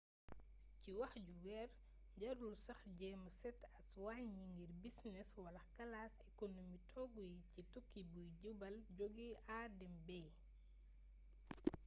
[0.81, 1.69] ci wax ju wër
[2.21, 8.01] jarul sax jeema seet as wàññi ngir bisines wala kalas ekonomi toogu yi ci tukki
[8.11, 10.09] buy jubal jóge a dem b